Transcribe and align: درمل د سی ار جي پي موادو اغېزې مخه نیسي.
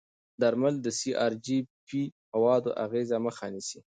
درمل 0.41 0.75
د 0.81 0.87
سی 0.99 1.11
ار 1.25 1.33
جي 1.45 1.57
پي 1.87 2.01
موادو 2.33 2.71
اغېزې 2.85 3.17
مخه 3.25 3.45
نیسي. 3.53 3.79